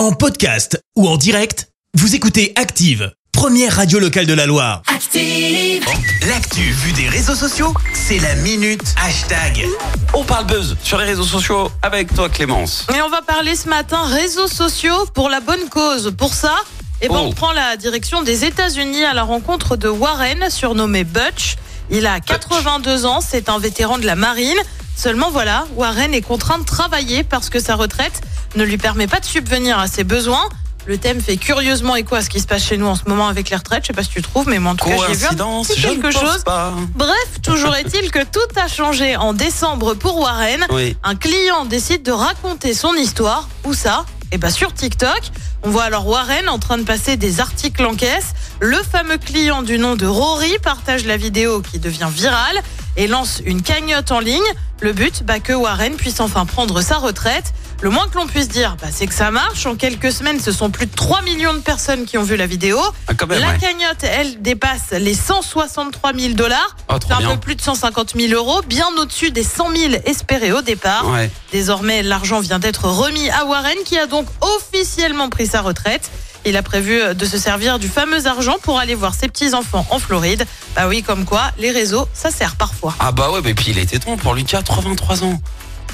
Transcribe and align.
En 0.00 0.12
podcast 0.12 0.82
ou 0.96 1.06
en 1.06 1.18
direct, 1.18 1.68
vous 1.92 2.14
écoutez 2.14 2.54
Active, 2.56 3.12
première 3.32 3.76
radio 3.76 3.98
locale 3.98 4.24
de 4.24 4.32
la 4.32 4.46
Loire. 4.46 4.80
Active. 4.86 5.84
L'actu 6.26 6.62
vue 6.62 6.92
des 6.92 7.06
réseaux 7.06 7.34
sociaux, 7.34 7.74
c'est 7.92 8.18
la 8.18 8.34
minute 8.36 8.80
hashtag. 9.04 9.66
On 10.14 10.24
parle 10.24 10.46
buzz 10.46 10.78
sur 10.82 10.96
les 10.96 11.04
réseaux 11.04 11.24
sociaux 11.24 11.70
avec 11.82 12.14
toi 12.14 12.30
Clémence. 12.30 12.86
Et 12.96 13.02
on 13.02 13.10
va 13.10 13.20
parler 13.20 13.54
ce 13.54 13.68
matin 13.68 14.02
réseaux 14.06 14.48
sociaux 14.48 15.04
pour 15.12 15.28
la 15.28 15.40
bonne 15.40 15.68
cause. 15.68 16.14
Pour 16.16 16.32
ça, 16.32 16.54
eh 17.02 17.08
ben, 17.08 17.16
Oh. 17.18 17.26
on 17.26 17.32
prend 17.32 17.52
la 17.52 17.76
direction 17.76 18.22
des 18.22 18.46
États-Unis 18.46 19.04
à 19.04 19.12
la 19.12 19.24
rencontre 19.24 19.76
de 19.76 19.90
Warren, 19.90 20.48
surnommé 20.48 21.04
Butch. 21.04 21.56
Il 21.90 22.06
a 22.06 22.20
82 22.20 23.04
ans, 23.04 23.20
c'est 23.20 23.50
un 23.50 23.58
vétéran 23.58 23.98
de 23.98 24.06
la 24.06 24.16
marine. 24.16 24.56
Seulement 24.96 25.30
voilà, 25.30 25.66
Warren 25.76 26.14
est 26.14 26.22
contraint 26.22 26.58
de 26.58 26.64
travailler 26.64 27.22
parce 27.22 27.50
que 27.50 27.60
sa 27.60 27.74
retraite 27.74 28.22
ne 28.56 28.64
lui 28.64 28.78
permet 28.78 29.06
pas 29.06 29.20
de 29.20 29.24
subvenir 29.24 29.78
à 29.78 29.86
ses 29.86 30.04
besoins. 30.04 30.48
Le 30.86 30.96
thème 30.98 31.20
fait 31.20 31.36
curieusement 31.36 31.94
écho 31.94 32.14
à 32.14 32.22
ce 32.22 32.30
qui 32.30 32.40
se 32.40 32.46
passe 32.46 32.64
chez 32.64 32.76
nous 32.76 32.86
en 32.86 32.96
ce 32.96 33.02
moment 33.06 33.28
avec 33.28 33.50
les 33.50 33.56
retraites. 33.56 33.82
Je 33.82 33.88
sais 33.88 33.92
pas 33.92 34.02
si 34.02 34.08
tu 34.08 34.22
trouves, 34.22 34.48
mais 34.48 34.58
moi 34.58 34.72
en 34.72 34.76
tout 34.76 34.86
cas, 34.88 34.96
j'ai 35.08 35.14
vu 35.14 35.26
un 35.26 35.62
petit 35.62 35.80
quelque 35.80 36.10
chose. 36.10 36.42
pas. 36.44 36.72
Bref, 36.94 37.40
toujours 37.42 37.76
est-il 37.76 38.10
que 38.10 38.24
tout 38.24 38.40
a 38.60 38.66
changé 38.66 39.16
en 39.16 39.32
décembre 39.34 39.94
pour 39.94 40.18
Warren. 40.18 40.66
Oui. 40.70 40.96
Un 41.04 41.16
client 41.16 41.64
décide 41.66 42.02
de 42.02 42.12
raconter 42.12 42.74
son 42.74 42.94
histoire. 42.94 43.48
Où 43.64 43.74
ça? 43.74 44.04
Eh 44.32 44.38
ben 44.38 44.50
sur 44.50 44.72
TikTok. 44.72 45.20
On 45.62 45.70
voit 45.70 45.84
alors 45.84 46.06
Warren 46.08 46.48
en 46.48 46.58
train 46.58 46.78
de 46.78 46.84
passer 46.84 47.16
des 47.16 47.40
articles 47.40 47.84
en 47.84 47.94
caisse. 47.94 48.32
Le 48.60 48.78
fameux 48.78 49.18
client 49.18 49.62
du 49.62 49.78
nom 49.78 49.96
de 49.96 50.06
Rory 50.06 50.56
partage 50.62 51.04
la 51.04 51.18
vidéo 51.18 51.60
qui 51.60 51.78
devient 51.78 52.08
virale 52.10 52.62
et 52.96 53.06
lance 53.06 53.42
une 53.44 53.60
cagnotte 53.60 54.12
en 54.12 54.20
ligne. 54.20 54.40
Le 54.80 54.92
but, 54.92 55.22
bah, 55.24 55.40
que 55.40 55.52
Warren 55.52 55.96
puisse 55.96 56.20
enfin 56.20 56.46
prendre 56.46 56.80
sa 56.80 56.96
retraite. 56.96 57.52
Le 57.82 57.88
moins 57.88 58.08
que 58.08 58.18
l'on 58.18 58.26
puisse 58.26 58.48
dire, 58.48 58.76
bah, 58.80 58.88
c'est 58.92 59.06
que 59.06 59.14
ça 59.14 59.30
marche. 59.30 59.64
En 59.64 59.74
quelques 59.74 60.12
semaines, 60.12 60.38
ce 60.38 60.52
sont 60.52 60.68
plus 60.70 60.84
de 60.84 60.94
3 60.94 61.22
millions 61.22 61.54
de 61.54 61.60
personnes 61.60 62.04
qui 62.04 62.18
ont 62.18 62.22
vu 62.22 62.36
la 62.36 62.46
vidéo. 62.46 62.78
Ah, 63.08 63.14
quand 63.14 63.26
même, 63.26 63.40
la 63.40 63.52
ouais. 63.52 63.58
cagnotte, 63.58 64.02
elle, 64.04 64.42
dépasse 64.42 64.90
les 64.92 65.14
163 65.14 66.12
000 66.14 66.34
dollars. 66.34 66.76
Oh, 66.90 66.96
C'est 67.02 67.14
un 67.14 67.18
bien. 67.20 67.30
peu 67.30 67.36
plus 67.38 67.54
de 67.54 67.62
150 67.62 68.12
000 68.18 68.34
euros, 68.34 68.60
bien 68.66 68.86
au-dessus 68.98 69.30
des 69.30 69.42
100 69.42 69.74
000 69.74 69.94
espérés 70.04 70.52
au 70.52 70.60
départ. 70.60 71.08
Ouais. 71.10 71.30
Désormais, 71.52 72.02
l'argent 72.02 72.40
vient 72.40 72.58
d'être 72.58 72.84
remis 72.84 73.30
à 73.30 73.46
Warren, 73.46 73.78
qui 73.86 73.96
a 73.98 74.04
donc 74.06 74.26
officiellement 74.42 75.30
pris 75.30 75.46
sa 75.46 75.62
retraite. 75.62 76.10
Il 76.44 76.58
a 76.58 76.62
prévu 76.62 77.00
de 77.14 77.24
se 77.24 77.38
servir 77.38 77.78
du 77.78 77.88
fameux 77.88 78.26
argent 78.26 78.56
pour 78.62 78.78
aller 78.78 78.94
voir 78.94 79.14
ses 79.14 79.28
petits-enfants 79.28 79.86
en 79.90 79.98
Floride. 79.98 80.44
Bah 80.76 80.86
oui, 80.86 81.02
comme 81.02 81.24
quoi, 81.24 81.50
les 81.58 81.70
réseaux, 81.70 82.06
ça 82.12 82.30
sert 82.30 82.56
parfois. 82.56 82.94
Ah 82.98 83.12
bah 83.12 83.30
ouais, 83.30 83.40
mais 83.42 83.54
puis 83.54 83.66
il 83.70 83.78
était 83.78 83.98
temps 83.98 84.16
pour 84.18 84.34
lui 84.34 84.44
83 84.44 85.24
ans. 85.24 85.40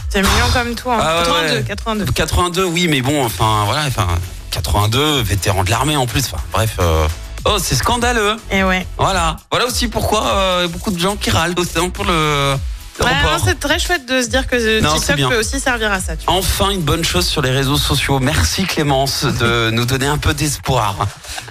C'est 0.08 0.22
mignon 0.22 0.46
comme 0.52 0.74
toi. 0.74 0.94
hein. 0.96 0.98
Ah 1.02 1.16
ouais, 1.18 1.24
82, 1.24 1.54
ouais. 1.56 1.64
82. 1.64 2.12
82, 2.12 2.64
oui, 2.64 2.86
mais 2.88 3.02
bon, 3.02 3.24
enfin 3.24 3.64
voilà, 3.66 3.82
enfin 3.86 4.06
82, 4.50 5.20
vétéran 5.22 5.64
de 5.64 5.70
l'armée 5.70 5.96
en 5.96 6.06
plus. 6.06 6.24
Enfin 6.26 6.42
bref. 6.52 6.76
euh, 6.80 7.06
Oh, 7.48 7.58
c'est 7.60 7.76
scandaleux. 7.76 8.36
Et 8.50 8.64
ouais. 8.64 8.84
Voilà. 8.98 9.36
Voilà 9.52 9.66
aussi 9.66 9.86
pourquoi 9.86 10.26
euh, 10.26 10.66
beaucoup 10.68 10.90
de 10.90 10.98
gens 10.98 11.14
qui 11.14 11.30
râlent 11.30 11.54
aussi 11.56 11.74
pour 11.90 12.04
le, 12.04 12.56
Ouais, 12.98 13.10
non, 13.22 13.38
c'est 13.44 13.60
très 13.60 13.78
chouette 13.78 14.06
de 14.08 14.22
se 14.22 14.28
dire 14.28 14.46
que 14.46 14.80
Non, 14.80 14.94
c'est 14.98 15.14
TikTok 15.14 15.30
peut 15.32 15.38
aussi 15.38 15.60
servir 15.60 15.92
à 15.92 16.00
ça. 16.00 16.14
Enfin 16.26 16.70
une 16.70 16.80
bonne 16.80 17.04
chose 17.04 17.26
sur 17.26 17.42
les 17.42 17.50
réseaux 17.50 17.76
sociaux. 17.76 18.18
Merci 18.20 18.64
Clémence 18.64 19.24
de 19.24 19.68
nous 19.74 19.84
donner 19.84 20.06
un 20.06 20.16
peu 20.16 20.32
d'espoir. 20.32 20.96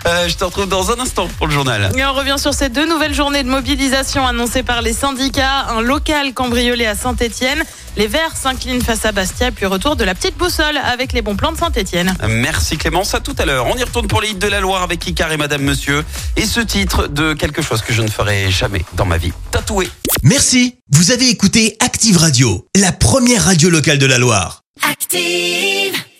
Euh, 0.07 0.27
je 0.27 0.35
te 0.35 0.43
retrouve 0.43 0.67
dans 0.67 0.91
un 0.91 0.99
instant 0.99 1.27
pour 1.37 1.45
le 1.47 1.53
journal. 1.53 1.91
Et 1.95 2.03
on 2.03 2.13
revient 2.13 2.37
sur 2.39 2.53
ces 2.53 2.69
deux 2.69 2.87
nouvelles 2.89 3.13
journées 3.13 3.43
de 3.43 3.49
mobilisation 3.49 4.25
annoncées 4.25 4.63
par 4.63 4.81
les 4.81 4.93
syndicats. 4.93 5.67
Un 5.69 5.81
local 5.81 6.33
cambriolé 6.33 6.87
à 6.87 6.95
Saint-Etienne. 6.95 7.63
Les 7.97 8.07
Verts 8.07 8.35
s'inclinent 8.35 8.81
face 8.81 9.05
à 9.05 9.11
Bastia, 9.11 9.51
puis 9.51 9.65
retour 9.65 9.95
de 9.95 10.03
la 10.03 10.13
petite 10.13 10.37
boussole 10.37 10.77
avec 10.77 11.13
les 11.13 11.21
bons 11.21 11.35
plans 11.35 11.53
de 11.53 11.57
Saint-Etienne. 11.57 12.13
Merci 12.27 12.77
Clémence, 12.77 13.13
à 13.13 13.21
tout 13.21 13.35
à 13.37 13.45
l'heure. 13.45 13.67
On 13.67 13.77
y 13.77 13.83
retourne 13.83 14.07
pour 14.07 14.21
les 14.21 14.29
hits 14.29 14.35
de 14.35 14.47
la 14.47 14.59
Loire 14.59 14.83
avec 14.83 15.07
Icar 15.07 15.31
et 15.31 15.37
Madame 15.37 15.61
Monsieur. 15.61 16.03
Et 16.35 16.45
ce 16.45 16.59
titre 16.59 17.07
de 17.07 17.33
quelque 17.33 17.61
chose 17.61 17.81
que 17.81 17.93
je 17.93 18.01
ne 18.01 18.09
ferai 18.09 18.51
jamais 18.51 18.83
dans 18.93 19.05
ma 19.05 19.17
vie. 19.17 19.31
Tatoué. 19.51 19.89
Merci, 20.23 20.75
vous 20.91 21.11
avez 21.11 21.29
écouté 21.29 21.77
Active 21.79 22.17
Radio, 22.17 22.67
la 22.75 22.91
première 22.91 23.45
radio 23.45 23.69
locale 23.69 23.97
de 23.97 24.05
la 24.05 24.17
Loire. 24.17 24.61
Active. 24.81 26.04